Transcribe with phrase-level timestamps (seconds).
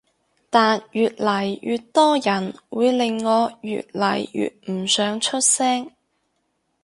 [0.49, 5.91] 但越嚟越多人會令我越嚟越唔想出聲